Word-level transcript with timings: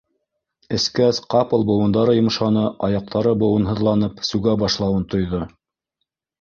Эскәс, 0.77 1.19
ҡапыл 1.33 1.65
быуындары 1.67 2.15
йомшаны, 2.21 2.65
аяҡтары 2.89 3.35
быуынһыҙланып, 3.45 4.27
сүгә 4.33 4.59
башлауын 4.67 5.09
тойҙо. 5.15 5.47